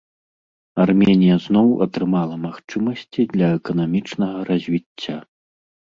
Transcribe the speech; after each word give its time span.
Арменія 0.85 1.35
зноў 1.47 1.67
атрымала 1.87 2.35
магчымасці 2.47 3.21
для 3.35 3.47
эканамічнага 3.59 4.37
развіцця. 4.53 5.17